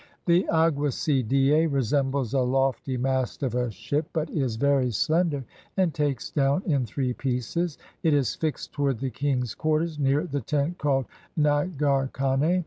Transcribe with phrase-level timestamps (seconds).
[0.25, 5.45] The aguacy die resembles a lofty mast of a ship, but is ver} slender,
[5.77, 7.77] and takes do ^Ti in three pieces.
[8.01, 11.05] It is fixed toward the king's quarters, near the tent called
[11.37, 12.59] nagar kane.